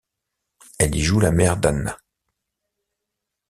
Elle 0.79 0.95
y 0.95 1.01
joue 1.03 1.19
la 1.19 1.31
mère 1.31 1.57
d'Anna. 1.57 1.95